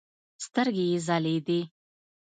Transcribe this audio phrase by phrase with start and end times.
[0.45, 1.59] سترګې يې ځلېدې.